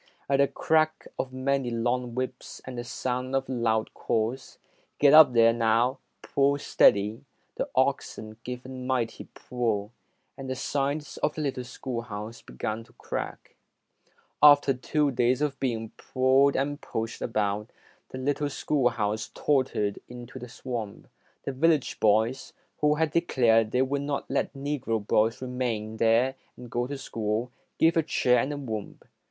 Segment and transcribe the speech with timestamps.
[0.27, 4.57] At the crack of many long whips and the sound of loud calls,
[4.97, 5.99] "Get up there, now!
[6.23, 9.91] Pull steady", the oxen gave a mighty pull,
[10.35, 13.55] and the sides of the little schoolhouse began to crack.
[14.41, 17.69] After two days of being pulled and pushed about,
[18.09, 21.09] the little schoolhouse tottered into the swamp.
[21.43, 26.33] The village boys, who had declared they would not let the Negro boys remain there
[26.57, 29.05] and go to school, gave a cheer and a whoop.